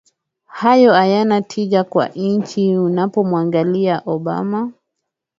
[0.45, 4.71] Hayo hayana tija kwa nchi Unapomwangalia Obama